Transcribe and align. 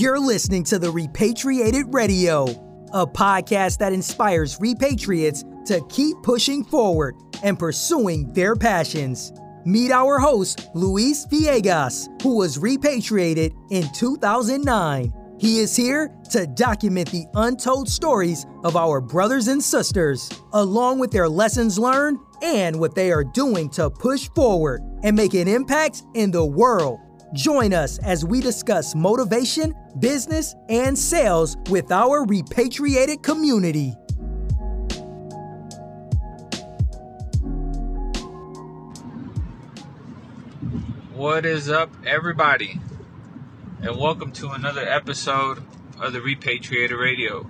You're 0.00 0.18
listening 0.18 0.64
to 0.64 0.78
the 0.78 0.90
Repatriated 0.90 1.92
Radio, 1.92 2.46
a 2.94 3.06
podcast 3.06 3.76
that 3.80 3.92
inspires 3.92 4.56
repatriates 4.58 5.44
to 5.66 5.86
keep 5.90 6.16
pushing 6.22 6.64
forward 6.64 7.16
and 7.42 7.58
pursuing 7.58 8.32
their 8.32 8.56
passions. 8.56 9.30
Meet 9.66 9.90
our 9.90 10.18
host, 10.18 10.70
Luis 10.74 11.26
Villegas, 11.26 12.08
who 12.22 12.38
was 12.38 12.56
repatriated 12.58 13.52
in 13.70 13.92
2009. 13.92 15.12
He 15.38 15.58
is 15.58 15.76
here 15.76 16.10
to 16.30 16.46
document 16.46 17.10
the 17.10 17.26
untold 17.34 17.86
stories 17.86 18.46
of 18.64 18.76
our 18.76 19.02
brothers 19.02 19.48
and 19.48 19.62
sisters, 19.62 20.30
along 20.54 20.98
with 20.98 21.10
their 21.10 21.28
lessons 21.28 21.78
learned 21.78 22.18
and 22.40 22.80
what 22.80 22.94
they 22.94 23.12
are 23.12 23.22
doing 23.22 23.68
to 23.72 23.90
push 23.90 24.30
forward 24.30 24.80
and 25.02 25.14
make 25.14 25.34
an 25.34 25.46
impact 25.46 26.04
in 26.14 26.30
the 26.30 26.46
world. 26.46 27.00
Join 27.32 27.72
us 27.72 27.98
as 27.98 28.24
we 28.24 28.40
discuss 28.40 28.96
motivation, 28.96 29.72
business, 30.00 30.56
and 30.68 30.98
sales 30.98 31.56
with 31.68 31.92
our 31.92 32.24
repatriated 32.24 33.22
community. 33.22 33.90
What 41.14 41.46
is 41.46 41.68
up, 41.68 41.90
everybody? 42.04 42.80
And 43.80 43.96
welcome 43.96 44.32
to 44.32 44.50
another 44.50 44.80
episode 44.80 45.62
of 46.00 46.12
the 46.12 46.20
Repatriated 46.20 46.98
Radio. 46.98 47.48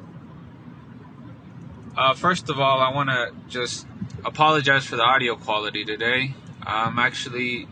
Uh, 1.96 2.12
first 2.12 2.50
of 2.50 2.60
all, 2.60 2.80
I 2.80 2.94
want 2.94 3.08
to 3.08 3.32
just 3.48 3.86
apologize 4.26 4.84
for 4.84 4.96
the 4.96 5.04
audio 5.04 5.36
quality 5.36 5.86
today. 5.86 6.34
I'm 6.62 6.98
actually 6.98 7.66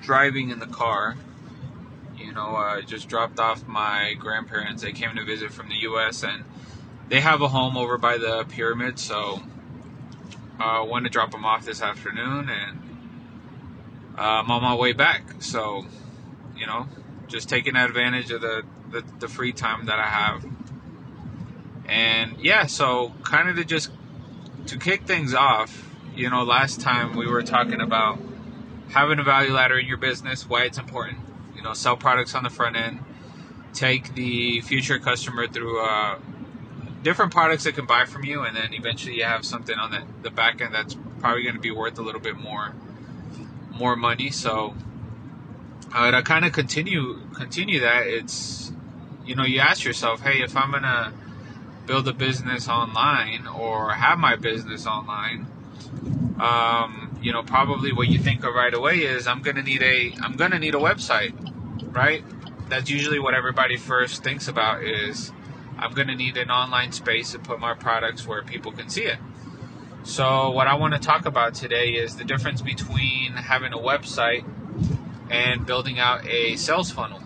driving 0.00 0.50
in 0.50 0.60
the 0.60 0.66
car. 0.66 1.16
You 2.22 2.32
know, 2.32 2.56
I 2.56 2.82
just 2.82 3.08
dropped 3.08 3.38
off 3.40 3.66
my 3.66 4.14
grandparents. 4.18 4.82
They 4.82 4.92
came 4.92 5.16
to 5.16 5.24
visit 5.24 5.52
from 5.52 5.68
the 5.68 5.76
U.S. 5.82 6.22
and 6.22 6.44
they 7.08 7.20
have 7.20 7.42
a 7.42 7.48
home 7.48 7.76
over 7.76 7.98
by 7.98 8.16
the 8.16 8.44
pyramid, 8.48 8.98
so 8.98 9.42
I 10.58 10.78
uh, 10.78 10.84
want 10.84 11.04
to 11.04 11.10
drop 11.10 11.32
them 11.32 11.44
off 11.44 11.64
this 11.64 11.82
afternoon 11.82 12.48
and 12.48 12.78
uh, 14.16 14.22
I'm 14.22 14.50
on 14.50 14.62
my 14.62 14.74
way 14.74 14.92
back. 14.92 15.42
So, 15.42 15.86
you 16.56 16.66
know, 16.66 16.86
just 17.26 17.48
taking 17.48 17.76
advantage 17.76 18.30
of 18.30 18.40
the, 18.40 18.62
the, 18.90 19.02
the 19.18 19.28
free 19.28 19.52
time 19.52 19.86
that 19.86 19.98
I 19.98 20.06
have. 20.06 20.44
And 21.86 22.36
yeah, 22.38 22.66
so 22.66 23.12
kind 23.24 23.48
of 23.48 23.56
to 23.56 23.64
just 23.64 23.90
to 24.66 24.78
kick 24.78 25.04
things 25.06 25.34
off, 25.34 25.90
you 26.14 26.30
know, 26.30 26.44
last 26.44 26.80
time 26.80 27.16
we 27.16 27.26
were 27.26 27.42
talking 27.42 27.80
about 27.80 28.18
having 28.90 29.18
a 29.18 29.24
value 29.24 29.52
ladder 29.52 29.78
in 29.78 29.86
your 29.86 29.96
business, 29.96 30.48
why 30.48 30.64
it's 30.64 30.78
important. 30.78 31.18
You 31.56 31.62
know, 31.62 31.74
sell 31.74 31.96
products 31.96 32.34
on 32.34 32.42
the 32.42 32.50
front 32.50 32.76
end, 32.76 33.00
take 33.72 34.14
the 34.14 34.60
future 34.62 34.98
customer 34.98 35.46
through 35.46 35.84
uh, 35.84 36.18
different 37.02 37.32
products 37.32 37.64
they 37.64 37.72
can 37.72 37.86
buy 37.86 38.04
from 38.04 38.24
you, 38.24 38.42
and 38.42 38.56
then 38.56 38.72
eventually 38.72 39.16
you 39.16 39.24
have 39.24 39.44
something 39.44 39.78
on 39.78 39.90
the, 39.90 40.02
the 40.22 40.30
back 40.30 40.60
end 40.60 40.74
that's 40.74 40.96
probably 41.20 41.42
going 41.42 41.54
to 41.54 41.60
be 41.60 41.70
worth 41.70 41.98
a 41.98 42.02
little 42.02 42.20
bit 42.20 42.36
more 42.36 42.74
more 43.70 43.96
money. 43.96 44.30
So 44.30 44.74
uh, 45.94 46.10
to 46.10 46.22
kind 46.22 46.44
of 46.44 46.52
continue 46.52 47.20
continue 47.34 47.80
that, 47.80 48.06
it's 48.06 48.72
you 49.24 49.34
know 49.34 49.44
you 49.44 49.60
ask 49.60 49.84
yourself, 49.84 50.20
hey, 50.20 50.42
if 50.42 50.56
I'm 50.56 50.70
gonna 50.70 51.12
build 51.86 52.06
a 52.08 52.12
business 52.12 52.68
online 52.68 53.46
or 53.46 53.92
have 53.92 54.18
my 54.18 54.36
business 54.36 54.86
online, 54.86 55.46
um, 56.40 57.11
you 57.22 57.32
know 57.32 57.42
probably 57.42 57.92
what 57.92 58.08
you 58.08 58.18
think 58.18 58.44
of 58.44 58.54
right 58.54 58.74
away 58.74 58.98
is 58.98 59.26
I'm 59.26 59.42
gonna 59.42 59.62
need 59.62 59.82
a 59.82 60.12
I'm 60.20 60.34
gonna 60.34 60.58
need 60.58 60.74
a 60.74 60.78
website, 60.78 61.32
right? 61.94 62.24
That's 62.68 62.90
usually 62.90 63.18
what 63.18 63.34
everybody 63.34 63.76
first 63.76 64.24
thinks 64.24 64.48
about 64.48 64.82
is 64.82 65.32
I'm 65.78 65.94
gonna 65.94 66.16
need 66.16 66.36
an 66.36 66.50
online 66.50 66.92
space 66.92 67.32
to 67.32 67.38
put 67.38 67.60
my 67.60 67.74
products 67.74 68.26
where 68.26 68.42
people 68.42 68.72
can 68.72 68.88
see 68.88 69.04
it. 69.04 69.18
So, 70.04 70.50
what 70.50 70.66
I 70.66 70.74
want 70.74 70.94
to 70.94 71.00
talk 71.00 71.26
about 71.26 71.54
today 71.54 71.90
is 71.90 72.16
the 72.16 72.24
difference 72.24 72.60
between 72.60 73.34
having 73.34 73.72
a 73.72 73.78
website 73.78 74.44
and 75.30 75.64
building 75.64 76.00
out 76.00 76.26
a 76.26 76.56
sales 76.56 76.90
funnel, 76.90 77.22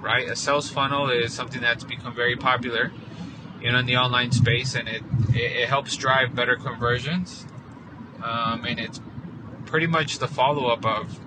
right? 0.00 0.26
A 0.26 0.34
sales 0.34 0.70
funnel 0.70 1.10
is 1.10 1.34
something 1.34 1.60
that's 1.60 1.84
become 1.84 2.14
very 2.14 2.34
popular, 2.34 2.90
you 3.60 3.70
know, 3.70 3.78
in 3.78 3.86
the 3.86 3.96
online 3.96 4.32
space, 4.32 4.74
and 4.74 4.88
it 4.88 5.02
it, 5.34 5.68
helps 5.68 5.94
drive 5.94 6.34
better 6.34 6.56
conversions, 6.56 7.46
um, 8.22 8.64
and 8.64 8.80
it's 8.80 8.98
pretty 9.66 9.86
much 9.86 10.18
the 10.18 10.28
follow 10.28 10.68
up 10.68 10.84
of, 10.84 11.18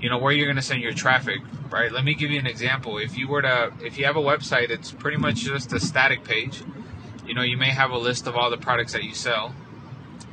you 0.00 0.08
know, 0.08 0.18
where 0.18 0.32
you're 0.32 0.46
going 0.46 0.56
to 0.56 0.62
send 0.62 0.82
your 0.82 0.92
traffic, 0.92 1.40
right? 1.70 1.90
Let 1.90 2.04
me 2.04 2.14
give 2.14 2.30
you 2.30 2.38
an 2.38 2.46
example. 2.46 2.98
If 2.98 3.16
you 3.16 3.28
were 3.28 3.42
to, 3.42 3.72
if 3.80 3.98
you 3.98 4.04
have 4.04 4.16
a 4.16 4.22
website, 4.22 4.70
it's 4.70 4.92
pretty 4.92 5.16
much 5.16 5.36
just 5.36 5.72
a 5.72 5.80
static 5.80 6.24
page. 6.24 6.62
You 7.26 7.34
know, 7.34 7.42
you 7.42 7.56
may 7.56 7.70
have 7.70 7.90
a 7.90 7.98
list 7.98 8.26
of 8.26 8.36
all 8.36 8.50
the 8.50 8.56
products 8.56 8.92
that 8.92 9.02
you 9.02 9.14
sell 9.14 9.54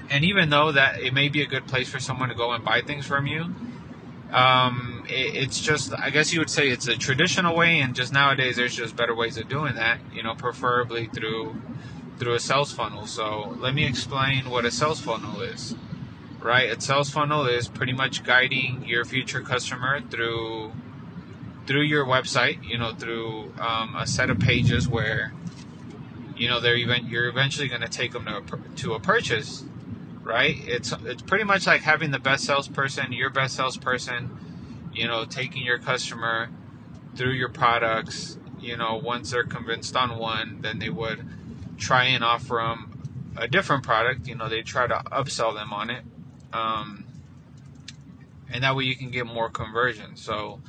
and 0.09 0.23
even 0.23 0.49
though 0.49 0.71
that 0.71 0.99
it 1.01 1.13
may 1.13 1.29
be 1.29 1.41
a 1.41 1.47
good 1.47 1.65
place 1.67 1.89
for 1.89 1.99
someone 1.99 2.29
to 2.29 2.35
go 2.35 2.51
and 2.51 2.63
buy 2.63 2.81
things 2.81 3.05
from 3.05 3.25
you, 3.25 3.53
um, 4.31 5.03
it, 5.07 5.35
it's 5.35 5.59
just 5.59 5.93
I 5.97 6.09
guess 6.09 6.33
you 6.33 6.39
would 6.39 6.49
say 6.49 6.69
it's 6.69 6.87
a 6.87 6.95
traditional 6.95 7.55
way, 7.55 7.79
and 7.79 7.95
just 7.95 8.13
nowadays 8.13 8.55
there's 8.55 8.75
just 8.75 8.95
better 8.95 9.15
ways 9.15 9.37
of 9.37 9.47
doing 9.47 9.75
that. 9.75 9.99
You 10.13 10.23
know, 10.23 10.35
preferably 10.35 11.07
through 11.07 11.55
through 12.19 12.35
a 12.35 12.39
sales 12.39 12.71
funnel. 12.71 13.07
So 13.07 13.55
let 13.59 13.73
me 13.73 13.85
explain 13.85 14.49
what 14.49 14.65
a 14.65 14.71
sales 14.71 15.01
funnel 15.01 15.41
is. 15.41 15.75
Right, 16.43 16.69
a 16.69 16.79
sales 16.81 17.09
funnel 17.09 17.45
is 17.45 17.69
pretty 17.69 17.93
much 17.93 18.23
guiding 18.23 18.83
your 18.85 19.05
future 19.05 19.41
customer 19.41 20.01
through 20.01 20.73
through 21.65 21.83
your 21.83 22.05
website. 22.05 22.63
You 22.63 22.77
know, 22.77 22.93
through 22.93 23.53
um, 23.59 23.95
a 23.95 24.05
set 24.05 24.29
of 24.29 24.39
pages 24.39 24.87
where 24.87 25.33
you 26.35 26.49
know 26.49 26.59
they're 26.59 26.75
even 26.75 27.07
you're 27.07 27.29
eventually 27.29 27.69
going 27.69 27.81
to 27.81 27.87
take 27.87 28.11
them 28.11 28.25
to 28.25 28.37
a, 28.37 28.75
to 28.75 28.93
a 28.93 28.99
purchase 28.99 29.63
right? 30.23 30.55
It's 30.65 30.93
it's 31.03 31.21
pretty 31.21 31.43
much 31.43 31.67
like 31.67 31.81
having 31.81 32.11
the 32.11 32.19
best 32.19 32.45
salesperson, 32.45 33.11
your 33.11 33.29
best 33.29 33.55
salesperson, 33.55 34.37
you 34.93 35.07
know, 35.07 35.25
taking 35.25 35.63
your 35.63 35.77
customer 35.77 36.49
through 37.15 37.33
your 37.33 37.49
products. 37.49 38.37
You 38.59 38.77
know, 38.77 38.95
once 38.95 39.31
they're 39.31 39.43
convinced 39.43 39.95
on 39.95 40.17
one, 40.17 40.59
then 40.61 40.79
they 40.79 40.89
would 40.89 41.25
try 41.77 42.05
and 42.05 42.23
offer 42.23 42.55
them 42.65 43.33
a 43.35 43.47
different 43.47 43.83
product. 43.83 44.27
You 44.27 44.35
know, 44.35 44.47
they 44.47 44.61
try 44.61 44.87
to 44.87 45.01
upsell 45.11 45.53
them 45.53 45.73
on 45.73 45.89
it, 45.89 46.03
um, 46.53 47.05
and 48.51 48.63
that 48.63 48.75
way 48.75 48.83
you 48.83 48.95
can 48.95 49.09
get 49.09 49.25
more 49.25 49.49
conversions. 49.49 50.21
So, 50.21 50.61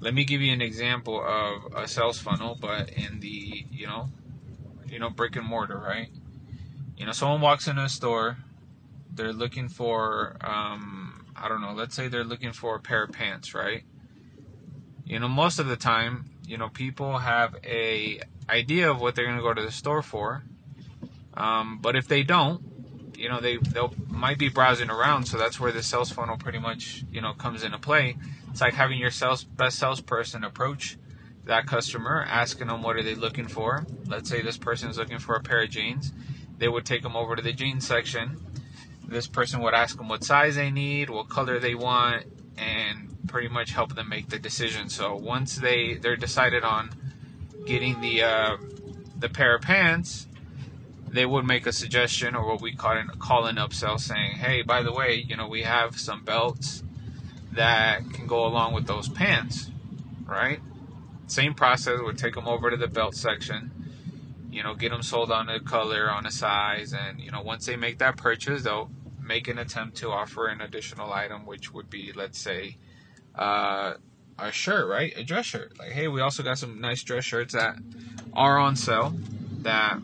let 0.00 0.14
me 0.14 0.24
give 0.24 0.40
you 0.40 0.52
an 0.52 0.62
example 0.62 1.24
of 1.24 1.74
a 1.74 1.88
sales 1.88 2.18
funnel, 2.18 2.56
but 2.60 2.90
in 2.90 3.20
the 3.20 3.64
you 3.70 3.86
know, 3.86 4.08
you 4.86 4.98
know, 4.98 5.10
brick 5.10 5.36
and 5.36 5.46
mortar, 5.46 5.78
right? 5.78 6.08
You 6.96 7.06
know, 7.06 7.12
someone 7.12 7.40
walks 7.40 7.66
into 7.66 7.82
a 7.82 7.88
store 7.88 8.36
they're 9.14 9.32
looking 9.32 9.68
for 9.68 10.36
um, 10.40 11.26
I 11.36 11.48
don't 11.48 11.60
know, 11.60 11.72
let's 11.72 11.94
say 11.94 12.08
they're 12.08 12.24
looking 12.24 12.52
for 12.52 12.76
a 12.76 12.80
pair 12.80 13.04
of 13.04 13.12
pants, 13.12 13.54
right? 13.54 13.84
You 15.04 15.18
know, 15.18 15.28
most 15.28 15.58
of 15.58 15.66
the 15.66 15.76
time, 15.76 16.30
you 16.46 16.56
know, 16.56 16.68
people 16.68 17.18
have 17.18 17.56
a 17.64 18.20
idea 18.48 18.90
of 18.90 19.00
what 19.00 19.14
they're 19.14 19.24
going 19.24 19.36
to 19.36 19.42
go 19.42 19.54
to 19.54 19.62
the 19.62 19.72
store 19.72 20.02
for. 20.02 20.42
Um, 21.34 21.78
but 21.80 21.96
if 21.96 22.08
they 22.08 22.22
don't, 22.22 22.62
you 23.16 23.28
know, 23.28 23.40
they 23.40 23.56
they 23.56 23.80
might 24.08 24.38
be 24.38 24.48
browsing 24.48 24.90
around, 24.90 25.26
so 25.26 25.38
that's 25.38 25.58
where 25.60 25.72
the 25.72 25.82
sales 25.82 26.10
funnel 26.10 26.36
pretty 26.36 26.58
much, 26.58 27.04
you 27.10 27.20
know, 27.20 27.32
comes 27.32 27.62
into 27.62 27.78
play. 27.78 28.16
It's 28.50 28.60
like 28.60 28.74
having 28.74 28.98
your 28.98 29.10
sales 29.10 29.44
best 29.44 29.78
salesperson 29.78 30.44
approach 30.44 30.96
that 31.44 31.66
customer, 31.66 32.24
asking 32.28 32.68
them 32.68 32.82
what 32.82 32.96
are 32.96 33.02
they 33.02 33.14
looking 33.14 33.48
for. 33.48 33.86
Let's 34.06 34.28
say 34.28 34.42
this 34.42 34.58
person 34.58 34.90
is 34.90 34.98
looking 34.98 35.18
for 35.18 35.34
a 35.34 35.40
pair 35.40 35.62
of 35.62 35.70
jeans. 35.70 36.12
They 36.58 36.68
would 36.68 36.86
take 36.86 37.02
them 37.02 37.16
over 37.16 37.34
to 37.34 37.42
the 37.42 37.52
jeans 37.52 37.86
section 37.86 38.38
this 39.12 39.26
person 39.26 39.60
would 39.60 39.74
ask 39.74 39.96
them 39.96 40.08
what 40.08 40.24
size 40.24 40.56
they 40.56 40.70
need, 40.70 41.10
what 41.10 41.28
color 41.28 41.58
they 41.58 41.74
want, 41.74 42.24
and 42.56 43.16
pretty 43.28 43.48
much 43.48 43.70
help 43.70 43.94
them 43.94 44.08
make 44.08 44.28
the 44.28 44.38
decision. 44.38 44.88
So 44.88 45.14
once 45.14 45.56
they 45.56 45.94
they're 45.94 46.16
decided 46.16 46.64
on 46.64 46.90
getting 47.66 48.00
the 48.00 48.22
uh, 48.22 48.56
the 49.18 49.28
pair 49.28 49.54
of 49.54 49.62
pants, 49.62 50.26
they 51.12 51.26
would 51.26 51.44
make 51.44 51.66
a 51.66 51.72
suggestion 51.72 52.34
or 52.34 52.46
what 52.46 52.60
we 52.60 52.74
call 52.74 52.96
an 52.96 53.08
call 53.18 53.46
an 53.46 53.56
upsell, 53.56 54.00
saying, 54.00 54.32
"Hey, 54.36 54.62
by 54.62 54.82
the 54.82 54.92
way, 54.92 55.14
you 55.14 55.36
know 55.36 55.46
we 55.46 55.62
have 55.62 55.98
some 55.98 56.24
belts 56.24 56.82
that 57.52 58.10
can 58.12 58.26
go 58.26 58.46
along 58.46 58.72
with 58.74 58.86
those 58.86 59.08
pants, 59.08 59.70
right?" 60.26 60.60
Same 61.26 61.54
process 61.54 62.00
would 62.00 62.18
take 62.18 62.34
them 62.34 62.48
over 62.48 62.70
to 62.70 62.76
the 62.76 62.88
belt 62.88 63.14
section 63.14 63.70
you 64.52 64.62
know, 64.62 64.74
get 64.74 64.90
them 64.90 65.02
sold 65.02 65.32
on 65.32 65.48
a 65.48 65.58
color, 65.58 66.10
on 66.10 66.26
a 66.26 66.30
size, 66.30 66.92
and 66.92 67.18
you 67.18 67.30
know, 67.30 67.40
once 67.40 67.64
they 67.64 67.74
make 67.74 67.98
that 67.98 68.18
purchase, 68.18 68.62
they'll 68.62 68.90
make 69.20 69.48
an 69.48 69.58
attempt 69.58 69.96
to 69.96 70.10
offer 70.10 70.46
an 70.46 70.60
additional 70.60 71.10
item, 71.10 71.46
which 71.46 71.72
would 71.72 71.88
be, 71.88 72.12
let's 72.14 72.38
say, 72.38 72.76
uh, 73.34 73.94
a 74.38 74.52
shirt, 74.52 74.86
right? 74.88 75.14
A 75.16 75.24
dress 75.24 75.46
shirt. 75.46 75.78
Like, 75.78 75.92
hey, 75.92 76.06
we 76.06 76.20
also 76.20 76.42
got 76.42 76.58
some 76.58 76.80
nice 76.82 77.02
dress 77.02 77.24
shirts 77.24 77.54
that 77.54 77.76
are 78.34 78.58
on 78.58 78.76
sale. 78.76 79.14
That, 79.62 80.00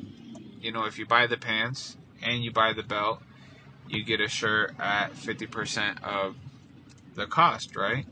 you 0.61 0.73
know, 0.73 0.85
if 0.85 0.99
you 0.99 1.07
buy 1.07 1.27
the 1.27 1.37
pants 1.37 1.97
and 2.23 2.43
you 2.43 2.51
buy 2.51 2.73
the 2.73 2.83
belt, 2.83 3.23
you 3.89 4.05
get 4.05 4.21
a 4.21 4.29
shirt 4.29 4.75
at 4.79 5.15
50% 5.15 6.03
of 6.03 6.37
the 7.15 7.27
cost, 7.27 7.77
right? 7.77 8.07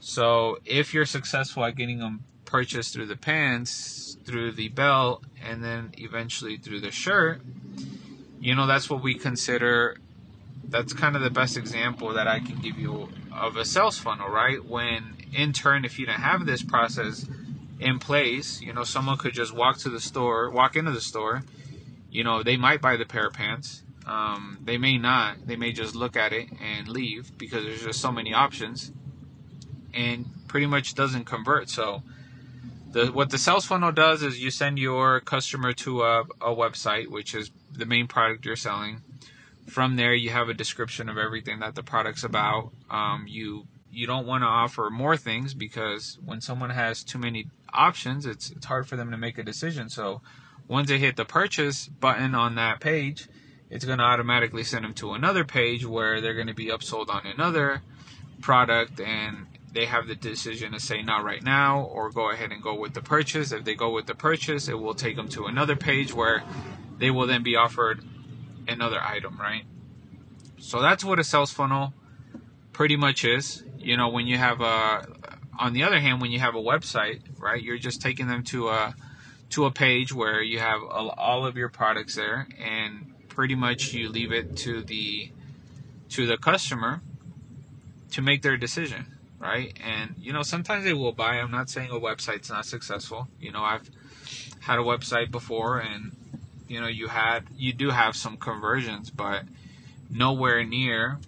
So 0.00 0.58
if 0.64 0.92
you're 0.92 1.06
successful 1.06 1.64
at 1.64 1.76
getting 1.76 1.98
them 1.98 2.24
purchased 2.44 2.92
through 2.92 3.06
the 3.06 3.16
pants, 3.16 4.16
through 4.24 4.52
the 4.52 4.68
belt, 4.68 5.24
and 5.42 5.62
then 5.62 5.92
eventually 5.98 6.56
through 6.56 6.80
the 6.80 6.90
shirt, 6.90 7.40
you 8.40 8.54
know, 8.54 8.66
that's 8.66 8.90
what 8.90 9.02
we 9.02 9.14
consider 9.14 9.96
that's 10.68 10.92
kind 10.92 11.14
of 11.14 11.22
the 11.22 11.30
best 11.30 11.56
example 11.56 12.14
that 12.14 12.26
I 12.26 12.40
can 12.40 12.60
give 12.60 12.78
you 12.78 13.08
of 13.32 13.56
a 13.56 13.64
sales 13.64 13.98
funnel, 13.98 14.28
right? 14.28 14.64
When 14.64 15.16
in 15.32 15.52
turn, 15.52 15.84
if 15.84 15.98
you 15.98 16.06
don't 16.06 16.20
have 16.20 16.46
this 16.46 16.62
process 16.62 17.26
in 17.84 17.98
place, 17.98 18.60
you 18.60 18.72
know, 18.72 18.84
someone 18.84 19.18
could 19.18 19.34
just 19.34 19.54
walk 19.54 19.78
to 19.78 19.88
the 19.88 20.00
store, 20.00 20.50
walk 20.50 20.76
into 20.76 20.90
the 20.90 21.00
store, 21.00 21.42
you 22.10 22.24
know, 22.24 22.42
they 22.42 22.56
might 22.56 22.80
buy 22.80 22.96
the 22.96 23.04
pair 23.04 23.26
of 23.26 23.34
pants. 23.34 23.82
Um, 24.06 24.58
they 24.62 24.78
may 24.78 24.98
not. 24.98 25.46
They 25.46 25.56
may 25.56 25.72
just 25.72 25.94
look 25.94 26.16
at 26.16 26.32
it 26.32 26.48
and 26.60 26.88
leave 26.88 27.36
because 27.38 27.64
there's 27.64 27.82
just 27.82 28.00
so 28.00 28.12
many 28.12 28.34
options, 28.34 28.92
and 29.94 30.26
pretty 30.46 30.66
much 30.66 30.94
doesn't 30.94 31.24
convert. 31.24 31.70
So, 31.70 32.02
the 32.92 33.06
what 33.06 33.30
the 33.30 33.38
sales 33.38 33.64
funnel 33.64 33.92
does 33.92 34.22
is 34.22 34.42
you 34.42 34.50
send 34.50 34.78
your 34.78 35.20
customer 35.20 35.72
to 35.74 36.02
a, 36.02 36.20
a 36.40 36.54
website, 36.54 37.08
which 37.08 37.34
is 37.34 37.50
the 37.72 37.86
main 37.86 38.06
product 38.06 38.44
you're 38.44 38.56
selling 38.56 39.00
from 39.66 39.96
there, 39.96 40.14
you 40.14 40.30
have 40.30 40.48
a 40.48 40.54
description 40.54 41.08
of 41.08 41.18
everything 41.18 41.60
that 41.60 41.74
the 41.74 41.82
product's 41.82 42.24
about. 42.24 42.72
Um, 42.90 43.24
you 43.28 43.66
you 43.94 44.06
don't 44.06 44.26
want 44.26 44.42
to 44.42 44.48
offer 44.48 44.90
more 44.90 45.16
things 45.16 45.54
because 45.54 46.18
when 46.24 46.40
someone 46.40 46.70
has 46.70 47.04
too 47.04 47.18
many 47.18 47.46
options, 47.72 48.26
it's 48.26 48.50
it's 48.50 48.66
hard 48.66 48.86
for 48.86 48.96
them 48.96 49.10
to 49.10 49.16
make 49.16 49.38
a 49.38 49.42
decision. 49.42 49.88
So 49.88 50.20
once 50.68 50.88
they 50.88 50.98
hit 50.98 51.16
the 51.16 51.24
purchase 51.24 51.88
button 51.88 52.34
on 52.34 52.54
that 52.56 52.80
page, 52.80 53.28
it's 53.70 53.84
going 53.84 53.98
to 53.98 54.04
automatically 54.04 54.64
send 54.64 54.84
them 54.84 54.94
to 54.94 55.12
another 55.12 55.44
page 55.44 55.86
where 55.86 56.20
they're 56.20 56.34
going 56.34 56.46
to 56.46 56.54
be 56.54 56.66
upsold 56.66 57.08
on 57.08 57.26
another 57.26 57.82
product 58.40 59.00
and 59.00 59.46
they 59.72 59.86
have 59.86 60.06
the 60.06 60.14
decision 60.14 60.72
to 60.72 60.80
say 60.80 61.02
not 61.02 61.24
right 61.24 61.42
now 61.42 61.82
or 61.82 62.10
go 62.10 62.30
ahead 62.30 62.52
and 62.52 62.62
go 62.62 62.74
with 62.74 62.94
the 62.94 63.02
purchase. 63.02 63.50
If 63.52 63.64
they 63.64 63.74
go 63.74 63.90
with 63.90 64.06
the 64.06 64.14
purchase, 64.14 64.68
it 64.68 64.78
will 64.78 64.94
take 64.94 65.16
them 65.16 65.28
to 65.30 65.46
another 65.46 65.76
page 65.76 66.14
where 66.14 66.44
they 66.98 67.10
will 67.10 67.26
then 67.26 67.42
be 67.42 67.56
offered 67.56 68.04
another 68.68 69.02
item, 69.02 69.36
right? 69.38 69.64
So 70.58 70.80
that's 70.80 71.04
what 71.04 71.18
a 71.18 71.24
sales 71.24 71.50
funnel 71.50 71.92
pretty 72.72 72.96
much 72.96 73.24
is. 73.24 73.64
You 73.84 73.96
know, 73.96 74.08
when 74.08 74.26
you 74.26 74.38
have 74.38 74.60
a, 74.60 75.06
on 75.58 75.72
the 75.72 75.82
other 75.82 76.00
hand, 76.00 76.20
when 76.20 76.30
you 76.30 76.40
have 76.40 76.54
a 76.54 76.62
website, 76.62 77.20
right, 77.38 77.62
you're 77.62 77.78
just 77.78 78.00
taking 78.00 78.26
them 78.26 78.42
to 78.44 78.68
a, 78.68 78.94
to 79.50 79.66
a 79.66 79.70
page 79.70 80.12
where 80.12 80.42
you 80.42 80.58
have 80.58 80.82
all 80.82 81.46
of 81.46 81.56
your 81.56 81.68
products 81.68 82.16
there 82.16 82.48
and 82.58 83.12
pretty 83.28 83.54
much 83.54 83.92
you 83.92 84.08
leave 84.08 84.32
it 84.32 84.56
to 84.56 84.82
the, 84.82 85.30
to 86.08 86.26
the 86.26 86.36
customer 86.36 87.02
to 88.12 88.22
make 88.22 88.42
their 88.42 88.56
decision, 88.56 89.06
right? 89.38 89.76
And, 89.84 90.14
you 90.18 90.32
know, 90.32 90.42
sometimes 90.42 90.84
they 90.84 90.92
will 90.92 91.12
buy. 91.12 91.38
I'm 91.40 91.50
not 91.50 91.68
saying 91.68 91.90
a 91.90 92.00
website's 92.00 92.48
not 92.50 92.64
successful. 92.64 93.28
You 93.40 93.52
know, 93.52 93.62
I've 93.62 93.90
had 94.60 94.78
a 94.78 94.82
website 94.82 95.30
before 95.30 95.78
and 95.78 96.16
you 96.68 96.80
know 96.80 96.86
you 96.86 97.08
had 97.08 97.44
you 97.56 97.72
do 97.72 97.90
have 97.90 98.16
some 98.16 98.36
conversions, 98.36 99.10
but 99.10 99.44
nowhere 100.10 100.64
near 100.64 101.18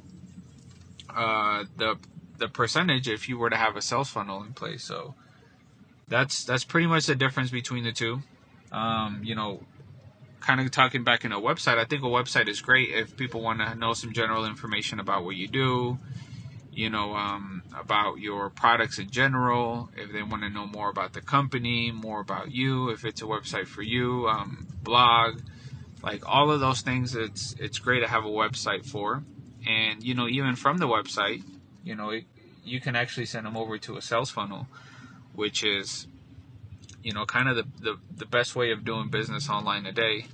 uh, 1.14 1.64
the 1.76 1.96
the 2.38 2.48
percentage 2.48 3.08
if 3.08 3.28
you 3.28 3.38
were 3.38 3.50
to 3.50 3.56
have 3.56 3.76
a 3.76 3.82
sales 3.82 4.08
funnel 4.08 4.42
in 4.42 4.52
place. 4.52 4.84
So 4.84 5.14
that's 6.08 6.44
that's 6.44 6.64
pretty 6.64 6.86
much 6.86 7.06
the 7.06 7.14
difference 7.14 7.50
between 7.50 7.84
the 7.84 7.92
two. 7.92 8.20
Um, 8.72 9.20
you 9.22 9.34
know, 9.34 9.60
kind 10.40 10.60
of 10.60 10.70
talking 10.70 11.04
back 11.04 11.24
in 11.24 11.32
a 11.32 11.40
website, 11.40 11.78
I 11.78 11.84
think 11.84 12.02
a 12.02 12.06
website 12.06 12.48
is 12.48 12.60
great 12.60 12.90
if 12.90 13.16
people 13.16 13.40
want 13.40 13.60
to 13.60 13.74
know 13.74 13.92
some 13.92 14.12
general 14.12 14.44
information 14.46 15.00
about 15.00 15.24
what 15.24 15.36
you 15.36 15.48
do, 15.48 15.98
you 16.72 16.90
know, 16.90 17.14
um, 17.14 17.62
about 17.76 18.18
your 18.18 18.50
products 18.50 18.98
in 18.98 19.10
general. 19.10 19.90
If 19.96 20.12
they 20.12 20.22
want 20.22 20.42
to 20.42 20.50
know 20.50 20.66
more 20.66 20.90
about 20.90 21.12
the 21.12 21.20
company, 21.20 21.90
more 21.90 22.20
about 22.20 22.52
you, 22.52 22.90
if 22.90 23.04
it's 23.04 23.22
a 23.22 23.24
website 23.24 23.66
for 23.66 23.82
you, 23.82 24.28
um, 24.28 24.66
blog, 24.82 25.40
like 26.02 26.22
all 26.28 26.50
of 26.50 26.60
those 26.60 26.82
things, 26.82 27.14
it's 27.14 27.54
it's 27.58 27.78
great 27.78 28.00
to 28.00 28.08
have 28.08 28.24
a 28.24 28.28
website 28.28 28.86
for. 28.86 29.24
And 29.66 30.02
you 30.04 30.14
know, 30.14 30.28
even 30.28 30.54
from 30.54 30.78
the 30.78 30.86
website, 30.86 31.42
you 31.86 31.94
know, 31.94 32.10
it, 32.10 32.24
you 32.64 32.80
can 32.80 32.96
actually 32.96 33.26
send 33.26 33.46
them 33.46 33.56
over 33.56 33.78
to 33.78 33.96
a 33.96 34.02
sales 34.02 34.30
funnel, 34.30 34.66
which 35.34 35.62
is, 35.62 36.08
you 37.02 37.12
know, 37.12 37.24
kind 37.24 37.48
of 37.48 37.54
the, 37.54 37.64
the, 37.80 37.98
the 38.16 38.26
best 38.26 38.56
way 38.56 38.72
of 38.72 38.84
doing 38.84 39.08
business 39.08 39.48
online 39.48 39.84
today. 39.84 40.26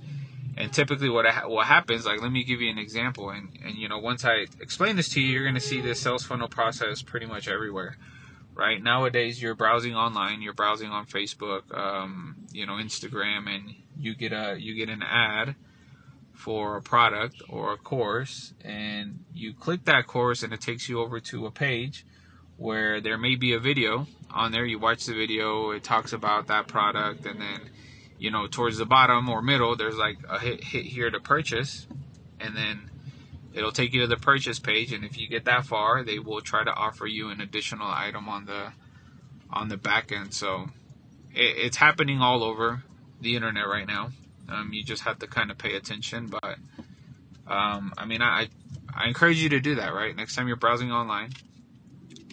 And 0.57 0.73
typically, 0.73 1.09
what 1.09 1.25
what 1.49 1.65
happens, 1.65 2.05
like 2.05 2.21
let 2.21 2.31
me 2.31 2.43
give 2.43 2.61
you 2.61 2.69
an 2.69 2.77
example, 2.77 3.31
and 3.31 3.49
and 3.65 3.75
you 3.75 3.89
know 3.89 3.97
once 3.97 4.23
I 4.23 4.45
explain 4.61 4.95
this 4.97 5.09
to 5.09 5.21
you, 5.21 5.29
you're 5.29 5.43
going 5.43 5.55
to 5.55 5.59
see 5.59 5.81
this 5.81 5.99
sales 5.99 6.23
funnel 6.23 6.47
process 6.47 7.01
pretty 7.01 7.25
much 7.25 7.47
everywhere, 7.47 7.97
right? 8.53 8.81
Nowadays, 8.81 9.41
you're 9.41 9.55
browsing 9.55 9.95
online, 9.95 10.43
you're 10.43 10.53
browsing 10.53 10.91
on 10.91 11.07
Facebook, 11.07 11.75
um, 11.75 12.35
you 12.51 12.67
know, 12.67 12.73
Instagram, 12.73 13.47
and 13.49 13.73
you 13.97 14.13
get 14.13 14.31
a 14.31 14.55
you 14.59 14.75
get 14.75 14.89
an 14.89 15.01
ad 15.01 15.55
for 16.33 16.77
a 16.77 16.81
product 16.81 17.41
or 17.49 17.73
a 17.73 17.77
course, 17.77 18.53
and 18.63 19.23
you 19.33 19.53
click 19.53 19.85
that 19.85 20.07
course, 20.07 20.43
and 20.43 20.51
it 20.53 20.61
takes 20.61 20.89
you 20.89 20.99
over 20.99 21.19
to 21.19 21.45
a 21.45 21.51
page 21.51 22.05
where 22.57 23.01
there 23.01 23.17
may 23.17 23.35
be 23.35 23.53
a 23.53 23.59
video 23.59 24.07
on 24.31 24.51
there. 24.51 24.65
You 24.65 24.79
watch 24.79 25.05
the 25.05 25.13
video, 25.13 25.71
it 25.71 25.83
talks 25.83 26.13
about 26.13 26.47
that 26.47 26.67
product, 26.67 27.25
and 27.25 27.39
then 27.39 27.61
you 28.23 28.31
know, 28.31 28.47
towards 28.47 28.77
the 28.77 28.85
bottom 28.85 29.27
or 29.27 29.41
middle, 29.41 29.75
there's 29.75 29.97
like 29.97 30.17
a 30.29 30.39
hit, 30.39 30.63
hit 30.63 30.85
here 30.85 31.11
to 31.11 31.19
purchase, 31.19 31.87
and 32.39 32.55
then 32.55 32.89
it'll 33.53 33.73
take 33.73 33.93
you 33.93 33.99
to 34.01 34.07
the 34.07 34.15
purchase 34.15 34.59
page. 34.59 34.93
And 34.93 35.03
if 35.03 35.17
you 35.17 35.27
get 35.27 35.43
that 35.45 35.65
far, 35.65 36.03
they 36.03 36.19
will 36.19 36.39
try 36.39 36.63
to 36.63 36.71
offer 36.71 37.05
you 37.05 37.31
an 37.31 37.41
additional 37.41 37.87
item 37.89 38.29
on 38.29 38.45
the 38.45 38.71
on 39.49 39.67
the 39.67 39.75
back 39.75 40.11
end. 40.11 40.33
So 40.33 40.69
it, 41.33 41.57
it's 41.57 41.77
happening 41.77 42.21
all 42.21 42.43
over 42.43 42.83
the 43.19 43.35
internet 43.35 43.67
right 43.67 43.85
now. 43.85 44.11
Um, 44.49 44.71
you 44.73 44.83
just 44.83 45.03
have 45.03 45.19
to 45.19 45.27
kind 45.27 45.51
of 45.51 45.57
pay 45.57 45.75
attention. 45.75 46.27
But 46.27 46.57
um, 47.47 47.93
I 47.97 48.05
mean, 48.05 48.21
I 48.21 48.49
I 48.93 49.07
encourage 49.07 49.41
you 49.41 49.49
to 49.49 49.59
do 49.59 49.75
that. 49.75 49.93
Right, 49.93 50.15
next 50.15 50.35
time 50.35 50.47
you're 50.47 50.57
browsing 50.57 50.91
online, 50.91 51.31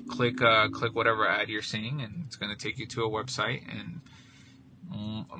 click 0.09 0.41
uh, 0.43 0.69
click 0.69 0.95
whatever 0.95 1.27
ad 1.27 1.49
you're 1.49 1.62
seeing, 1.62 2.01
and 2.01 2.25
it's 2.27 2.37
going 2.37 2.55
to 2.55 2.59
take 2.59 2.79
you 2.79 2.87
to 2.87 3.05
a 3.05 3.09
website 3.09 3.62
and 3.71 4.01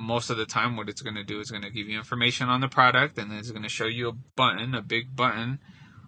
most 0.01 0.31
of 0.31 0.37
the 0.37 0.47
time 0.47 0.77
what 0.77 0.89
it's 0.89 1.03
going 1.03 1.15
to 1.15 1.25
do 1.25 1.41
is 1.41 1.51
going 1.51 1.63
to 1.63 1.71
give 1.71 1.89
you 1.89 1.97
information 1.97 2.49
on 2.49 2.61
the 2.61 2.69
product 2.69 3.19
and 3.19 3.31
then 3.31 3.39
it's 3.39 3.51
going 3.51 3.63
to 3.63 3.69
show 3.69 3.87
you 3.87 4.09
a 4.09 4.13
button 4.13 4.75
a 4.75 4.83
big 4.83 5.15
button 5.15 5.59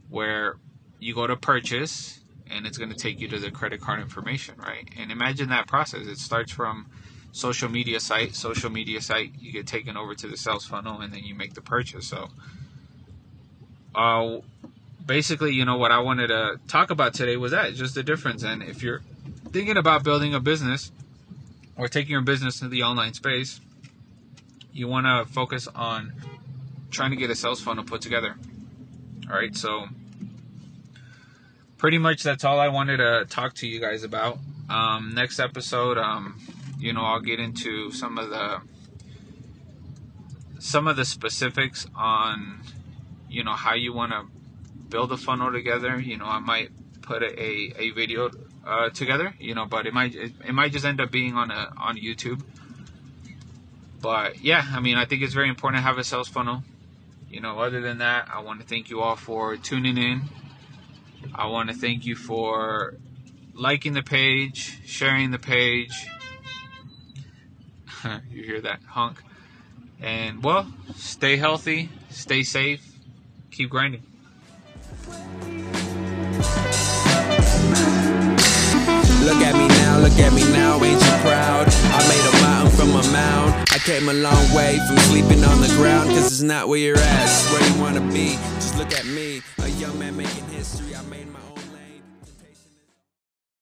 where 0.08 0.56
you 0.99 1.15
go 1.15 1.26
to 1.26 1.37
purchase 1.37 2.20
and 2.50 2.67
it's 2.67 2.79
going 2.79 2.91
to 2.91 2.97
take 2.97 3.20
you 3.20 3.29
to 3.29 3.38
the 3.38 3.50
credit 3.50 3.81
card 3.81 4.00
information 4.00 4.55
right 4.58 4.89
and 4.98 5.10
imagine 5.13 5.48
that 5.48 5.67
process 5.67 6.06
it 6.06 6.19
starts 6.19 6.51
from 6.51 6.89
social 7.32 7.69
media 7.69 7.98
site 7.98 8.34
social 8.34 8.70
media 8.70 9.01
site 9.01 9.32
you 9.39 9.51
get 9.51 9.67
taken 9.67 9.96
over 9.96 10.15
to 10.15 10.29
the 10.29 10.36
sales 10.36 10.65
funnel 10.65 11.01
and 11.01 11.12
then 11.12 11.24
you 11.24 11.34
make 11.34 11.55
the 11.55 11.62
purchase 11.62 12.06
so 12.06 12.29
uh, 13.94 14.39
basically 15.05 15.53
you 15.53 15.65
know 15.65 15.77
what 15.77 15.91
i 15.91 15.98
wanted 15.98 16.29
to 16.29 16.60
talk 16.69 16.91
about 16.91 17.15
today 17.15 17.36
was 17.36 17.53
that 17.53 17.74
just 17.74 17.94
the 17.94 18.03
difference 18.03 18.43
and 18.43 18.62
if 18.62 18.82
you're 18.82 19.01
thinking 19.51 19.77
about 19.77 20.03
building 20.03 20.34
a 20.34 20.41
business 20.41 20.93
or 21.77 21.89
taking 21.89 22.12
your 22.12 22.22
business 22.22 22.60
into 22.60 22.70
the 22.70 22.82
online 22.82 23.15
space, 23.15 23.60
you 24.72 24.89
want 24.89 25.06
to 25.06 25.32
focus 25.32 25.69
on 25.74 26.12
trying 26.91 27.10
to 27.10 27.17
get 27.17 27.31
a 27.31 27.34
sales 27.34 27.60
funnel 27.60 27.84
put 27.84 28.01
together. 28.01 28.34
All 29.29 29.36
right, 29.36 29.55
so 29.55 29.86
pretty 31.79 31.98
much 31.98 32.22
that's 32.22 32.44
all 32.44 32.60
I 32.60 32.69
wanted 32.69 32.98
to 32.98 33.27
talk 33.29 33.55
to 33.55 33.67
you 33.67 33.81
guys 33.81 34.05
about. 34.05 34.39
Um, 34.69 35.12
next 35.15 35.39
episode, 35.39 35.98
um, 35.98 36.41
you 36.82 36.93
know, 36.93 37.03
I'll 37.03 37.20
get 37.20 37.39
into 37.39 37.93
some 37.93 38.19
of 38.19 38.29
the 38.31 38.60
some 40.58 40.89
of 40.89 40.96
the 40.96 41.05
specifics 41.05 41.86
on 41.94 42.60
you 43.31 43.44
know 43.44 43.53
how 43.53 43.74
you 43.74 43.93
want 43.93 44.10
to 44.10 44.24
build 44.89 45.12
a 45.12 45.17
funnel 45.17 45.53
together. 45.53 46.01
You 46.01 46.19
know, 46.19 46.27
I 46.27 46.41
might 46.41 46.70
put 47.03 47.22
a, 47.22 47.72
a, 47.81 47.91
video 47.91 48.31
uh, 48.67 48.91
together, 48.91 49.34
you 49.39 49.55
know, 49.55 49.65
but 49.67 49.86
it 49.86 49.94
might 49.94 50.15
it, 50.17 50.32
it 50.44 50.53
might 50.53 50.72
just 50.72 50.84
end 50.84 51.01
up 51.01 51.12
being 51.12 51.34
on 51.34 51.53
a 51.53 51.72
on 51.79 51.96
YouTube. 51.96 52.43
But 54.01 54.43
yeah, 54.43 54.65
I 54.72 54.81
mean, 54.81 54.96
I 54.96 55.05
think 55.05 55.22
it's 55.22 55.34
very 55.34 55.48
important 55.48 55.79
to 55.79 55.82
have 55.86 55.98
a 55.98 56.05
sales 56.05 56.29
funnel. 56.29 56.65
You 57.31 57.41
know, 57.41 57.60
other 57.60 57.81
than 57.81 57.98
that, 57.98 58.29
I 58.31 58.41
want 58.41 58.60
to 58.60 58.67
thank 58.67 58.91
you 58.91 59.01
all 59.01 59.17
for 59.17 59.56
tuning 59.56 59.96
in. 59.96 60.22
I 61.32 61.46
want 61.46 61.70
to 61.70 61.77
thank 61.77 62.05
you 62.05 62.17
for 62.17 62.96
liking 63.55 63.93
the 63.93 64.03
page, 64.03 64.81
sharing 64.84 65.31
the 65.31 65.39
page. 65.39 66.06
you 68.31 68.43
hear 68.43 68.61
that 68.61 68.81
honk? 68.89 69.23
And 70.01 70.43
well, 70.43 70.67
stay 70.97 71.37
healthy, 71.37 71.89
stay 72.11 72.43
safe, 72.43 72.85
keep 73.51 73.71
grinding. 73.71 74.03
Look 79.23 79.41
at 79.41 79.55
me 79.55 79.69
now, 79.69 79.99
look 80.01 80.19
at 80.19 80.32
me 80.32 80.43
now, 80.51 80.82
ain't 80.82 81.01
you 81.01 81.17
proud? 81.23 81.67
I 81.69 82.09
made 82.09 82.27
a 82.27 82.43
mountain 82.43 82.77
from 82.77 82.91
a 82.91 83.13
mound. 83.13 83.69
I 83.71 83.79
came 83.79 84.09
a 84.09 84.13
long 84.13 84.55
way 84.55 84.79
from 84.89 84.97
sleeping 84.99 85.44
on 85.44 85.61
the 85.61 85.73
ground, 85.77 86.11
cause 86.11 86.27
it's 86.27 86.43
not 86.43 86.69
where 86.69 86.79
you're 86.79 86.99
at, 86.99 87.25
it's 87.25 87.53
where 87.53 87.71
you 87.71 87.81
wanna 87.81 88.13
be. 88.13 88.35
Just 88.56 88.77
look 88.77 88.93
at 88.93 89.06
me, 89.06 89.43
a 89.63 89.69
young 89.69 89.97
man 89.99 90.17
making 90.17 90.52